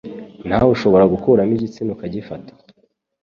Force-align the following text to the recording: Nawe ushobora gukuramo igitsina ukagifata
Nawe 0.47 0.69
ushobora 0.75 1.05
gukuramo 1.13 1.51
igitsina 1.57 1.89
ukagifata 1.95 2.51